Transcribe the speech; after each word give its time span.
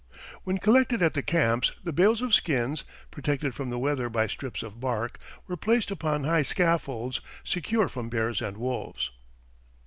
When 0.43 0.57
collected 0.57 1.03
at 1.03 1.13
the 1.13 1.21
camps, 1.21 1.73
the 1.83 1.93
bales 1.93 2.23
of 2.23 2.33
skins, 2.33 2.85
protected 3.11 3.53
from 3.53 3.69
the 3.69 3.77
weather 3.77 4.09
by 4.09 4.25
strips 4.25 4.63
of 4.63 4.79
bark, 4.79 5.19
were 5.45 5.55
placed 5.55 5.91
upon 5.91 6.23
high 6.23 6.41
scaffolds, 6.41 7.21
secure 7.43 7.87
from 7.87 8.09
bears 8.09 8.41
and 8.41 8.57
wolves. 8.57 9.11